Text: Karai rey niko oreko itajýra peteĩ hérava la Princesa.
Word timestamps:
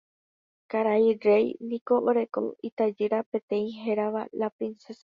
Karai 0.73 1.11
rey 1.25 1.45
niko 1.67 2.01
oreko 2.13 2.45
itajýra 2.71 3.23
peteĩ 3.31 3.71
hérava 3.87 4.27
la 4.45 4.55
Princesa. 4.57 4.99